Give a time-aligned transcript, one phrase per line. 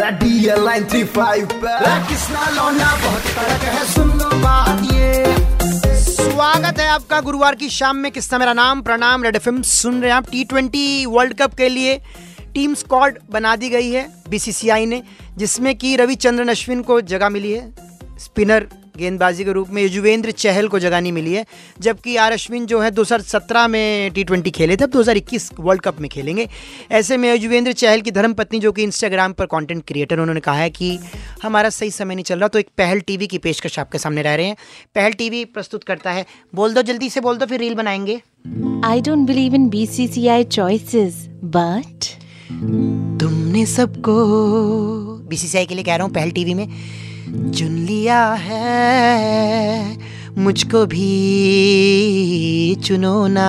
[0.00, 1.48] Radial line three five
[2.08, 7.96] किसना लौंडा बहुत कड़क है सुन लो बात ये। स्वागत है आपका गुरुवार की शाम
[7.96, 11.54] में। किस्सा मेरा नाम प्रणाम रेड एफ़ सुन रहे हैं आप टी ट्वेंटी वर्ल्ड कप
[11.54, 11.96] के लिए।
[12.54, 15.02] टीम स्कॉड बना दी गई है बीसीसीआई ने
[15.36, 17.70] जिसमें कि रविचंद्रन अश्विन को जगह मिली है
[18.18, 21.46] स्पिनर गेंदबाजी के रूप में युजवेंद्र चहल को जगह नहीं मिली है
[21.80, 26.00] जबकि आर अश्विन जो है 2017 में टी ट्वेंटी खेले थे अब 2021 वर्ल्ड कप
[26.00, 26.48] में खेलेंगे।
[26.92, 30.70] ऐसे में युजवेंद्र चहल की धर्मपत्नी जो कि इंस्टाग्राम पर कंटेंट क्रिएटर उन्होंने कहा है
[30.70, 30.98] कि
[31.42, 34.34] हमारा सही समय नहीं चल रहा तो एक पहल टीवी की पेशकश आपके सामने रह
[34.34, 34.56] रहे हैं।
[34.94, 38.22] पहल टीवी प्रस्तुत करता है। बोल दो जल्दी से बोल दो फिर रील बनाएँगे।
[38.86, 41.12] I don't believe C BCCI choices,
[41.44, 42.06] but
[43.20, 44.12] तुमने सबको
[45.28, 46.68] बीसीसीआई के लिए कह रहा हूँ पहल टीवी में
[47.26, 49.96] चुन लिया है,
[50.38, 53.48] मुझको भी चुनो ना।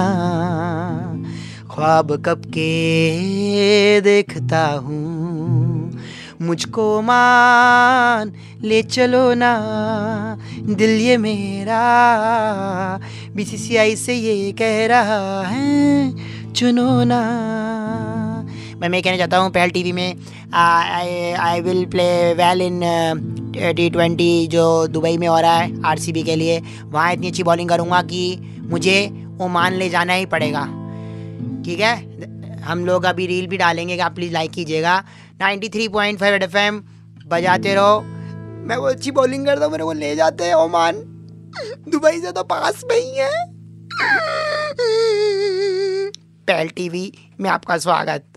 [1.71, 5.91] ख्वाब कब के देखता हूँ,
[6.41, 8.31] मुझको मान
[8.63, 9.53] ले चलो ना।
[10.69, 11.81] दिल ये मेरा,
[13.35, 16.11] बीसीसीआई से ये कह रहा है,
[16.53, 17.21] चुनो ना।
[18.77, 20.15] मैं मैं कहना चाहता हूँ, पहल टीवी में
[20.53, 22.81] I will play well in
[23.75, 27.69] T twenty जो दुबई में हो रहा है आरसीबी के लिए। वहाँ इतनी अच्छी बॉलिंग
[27.69, 28.37] करूँगा कि
[28.69, 28.99] मुझे
[29.41, 30.63] ओमान ले जाना ही पड़ेगा।
[31.65, 31.95] ठीक है?
[32.61, 35.03] हम लोग अभी रील भी डालेंगे कि आप प्लीज़ लाइक कीजिएगा।
[35.41, 36.79] 93.5 रेड एफ़ एम
[37.27, 37.99] बजाते रहो।
[38.67, 40.95] मैं वो अच्छी बॉलिंग करता हूँ, मेरे को ले जाते हैं ओमान।
[41.89, 43.45] दुबई से तो पास में ही है।
[46.47, 48.36] पहल टीवी में आपका स्वागत।